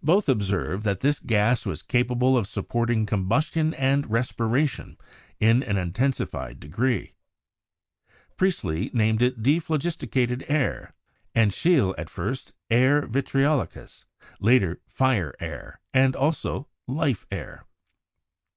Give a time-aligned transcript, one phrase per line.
[0.00, 4.96] Both observed that this gas was capable of supporting combustion and respiration
[5.40, 7.14] in an intensified degree.
[8.36, 10.94] Priestley named it "dephlogisticated air,"
[11.34, 14.04] and Scheele at first 'aer vitriolicus/
[14.38, 17.66] later 'fire air,' and also 'life air.'